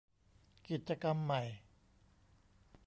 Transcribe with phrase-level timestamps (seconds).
[0.67, 1.41] กิจกรรมใหม่